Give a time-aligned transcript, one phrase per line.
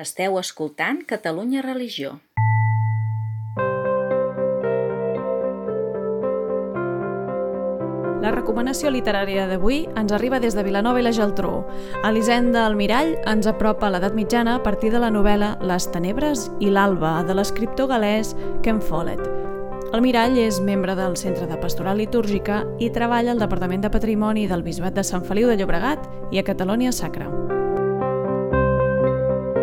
[0.00, 2.14] Esteu escoltant Catalunya Religió.
[8.20, 11.66] La recomanació literària d'avui ens arriba des de Vilanova i la Geltrú.
[12.08, 16.72] Elisenda Almirall ens apropa a l'edat mitjana a partir de la novel·la Les tenebres i
[16.72, 18.32] l'alba, de l'escriptor galès
[18.64, 19.20] Ken Follett.
[19.92, 24.48] El Mirall és membre del Centre de Pastoral Litúrgica i treballa al Departament de Patrimoni
[24.48, 27.28] del Bisbat de Sant Feliu de Llobregat i a Catalunya Sacra.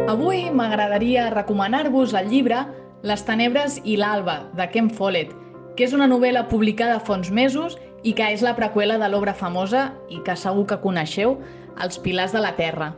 [0.07, 2.61] Avui m'agradaria recomanar-vos el llibre
[3.03, 5.33] Les tenebres i l'alba, de Ken Follett,
[5.75, 7.75] que és una novel·la publicada fa uns mesos
[8.07, 11.35] i que és la preqüela de l'obra famosa i que segur que coneixeu,
[11.83, 12.93] Els pilars de la Terra.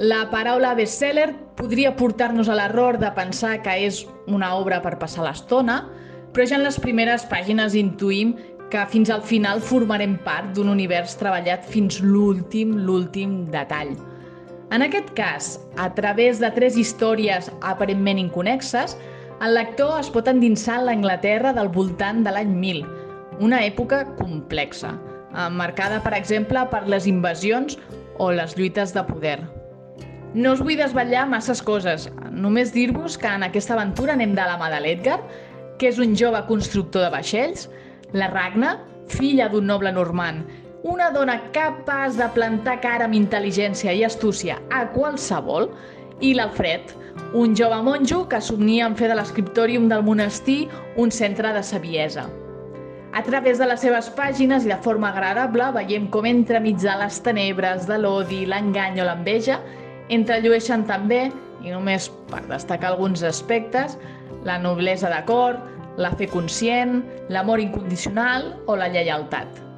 [0.00, 5.26] La paraula bestseller podria portar-nos a l'error de pensar que és una obra per passar
[5.26, 5.82] l'estona,
[6.32, 8.32] però ja en les primeres pàgines intuïm
[8.72, 13.92] que fins al final formarem part d'un univers treballat fins l'últim, l'últim detall.
[14.70, 18.94] En aquest cas, a través de tres històries aparentment inconexes,
[19.42, 22.84] el lector es pot endinsar en l'Anglaterra del voltant de l'any 1000,
[23.42, 24.92] una època complexa,
[25.56, 27.80] marcada, per exemple, per les invasions
[28.22, 29.40] o les lluites de poder.
[30.38, 34.58] No us vull desvetllar masses coses, només dir-vos que en aquesta aventura anem de la
[34.60, 35.18] mà de l'Edgar,
[35.82, 37.66] que és un jove constructor de vaixells,
[38.14, 38.76] la Ragna,
[39.10, 40.46] filla d'un noble normand,
[40.82, 45.68] una dona capaç de plantar cara amb intel·ligència i astúcia a qualsevol,
[46.20, 46.92] i l'Alfred,
[47.36, 52.26] un jove monjo que somnia en fer de l'escriptòrium del monestir un centre de saviesa.
[53.12, 57.20] A través de les seves pàgines i de forma agradable veiem com entremig de les
[57.24, 59.58] tenebres, de l'odi, l'engany o l'enveja,
[60.08, 61.28] entrellueixen també,
[61.60, 63.98] i només per destacar alguns aspectes,
[64.46, 65.58] la noblesa de cor,
[66.00, 69.69] la fe conscient, l'amor incondicional o la lleialtat.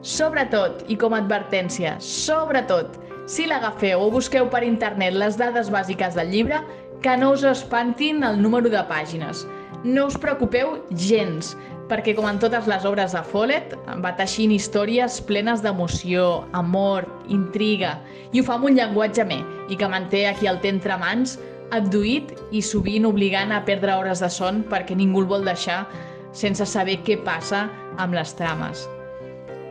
[0.00, 2.94] Sobretot, i com a advertència, sobretot,
[3.28, 6.62] si l'agafeu o busqueu per internet les dades bàsiques del llibre,
[7.04, 9.44] que no us espantin el número de pàgines.
[9.84, 11.52] No us preocupeu gens,
[11.92, 17.98] perquè com en totes les obres de Follett, va teixint històries plenes d'emoció, amor, intriga,
[18.32, 21.36] i ho fa amb un llenguatge més, i que manté aquí el té entre mans,
[21.76, 25.84] abduït i sovint obligant a perdre hores de son perquè ningú el vol deixar
[26.32, 28.88] sense saber què passa amb les trames.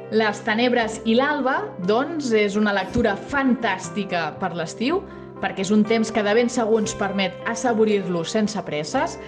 [0.10, 5.04] Les tenebres i l'alba, doncs, és una lectura fantàstica per l'estiu,
[5.38, 9.20] perquè és un temps que de ben segur ens permet assaborir-lo sense presses,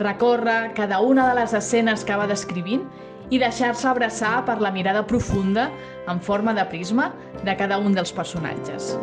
[0.00, 2.88] recórrer cada una de les escenes que va descrivint
[3.28, 5.68] i deixar-se abraçar per la mirada profunda,
[6.08, 7.12] en forma de prisma,
[7.44, 8.94] de cada un dels personatges.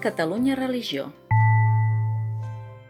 [0.00, 1.12] Catalunya Religió.